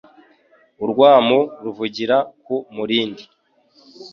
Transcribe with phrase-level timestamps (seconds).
[0.83, 3.23] Urwamu ruvugira ku murindi